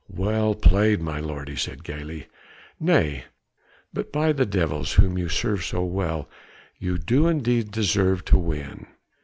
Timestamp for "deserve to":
7.69-8.37